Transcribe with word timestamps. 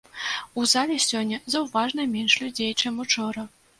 У 0.61 0.63
залі 0.71 0.95
сёння 1.07 1.39
заўважна 1.55 2.07
менш 2.15 2.33
людзей, 2.45 2.73
чым 2.81 2.93
учора. 3.05 3.45